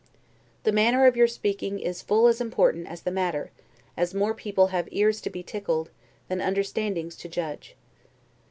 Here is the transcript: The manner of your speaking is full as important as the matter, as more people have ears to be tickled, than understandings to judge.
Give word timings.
The 0.63 0.71
manner 0.71 1.05
of 1.05 1.15
your 1.15 1.27
speaking 1.27 1.77
is 1.77 2.01
full 2.01 2.25
as 2.25 2.41
important 2.41 2.87
as 2.87 3.03
the 3.03 3.11
matter, 3.11 3.51
as 3.95 4.15
more 4.15 4.33
people 4.33 4.69
have 4.73 4.89
ears 4.91 5.21
to 5.21 5.29
be 5.29 5.43
tickled, 5.43 5.91
than 6.27 6.41
understandings 6.41 7.15
to 7.17 7.29
judge. 7.29 7.75